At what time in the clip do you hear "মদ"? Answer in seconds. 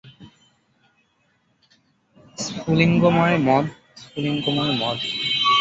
3.47-3.65, 4.81-4.97